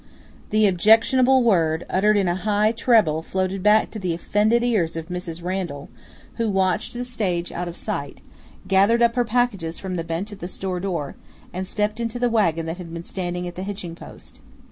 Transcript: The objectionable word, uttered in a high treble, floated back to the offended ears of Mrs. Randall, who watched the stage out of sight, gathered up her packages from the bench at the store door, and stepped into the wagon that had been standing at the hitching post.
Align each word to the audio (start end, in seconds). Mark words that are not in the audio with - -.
The 0.49 0.65
objectionable 0.65 1.43
word, 1.43 1.85
uttered 1.87 2.17
in 2.17 2.27
a 2.27 2.33
high 2.33 2.71
treble, 2.71 3.21
floated 3.21 3.61
back 3.61 3.91
to 3.91 3.99
the 3.99 4.15
offended 4.15 4.63
ears 4.63 4.95
of 4.95 5.09
Mrs. 5.09 5.43
Randall, 5.43 5.89
who 6.37 6.49
watched 6.49 6.93
the 6.93 7.05
stage 7.05 7.51
out 7.51 7.67
of 7.67 7.77
sight, 7.77 8.19
gathered 8.67 9.03
up 9.03 9.13
her 9.13 9.23
packages 9.23 9.77
from 9.77 9.97
the 9.97 10.03
bench 10.03 10.31
at 10.31 10.39
the 10.39 10.47
store 10.47 10.79
door, 10.79 11.17
and 11.53 11.67
stepped 11.67 11.99
into 11.99 12.17
the 12.17 12.31
wagon 12.31 12.65
that 12.65 12.79
had 12.79 12.91
been 12.91 13.03
standing 13.03 13.47
at 13.47 13.53
the 13.53 13.61
hitching 13.61 13.93
post. 13.93 14.39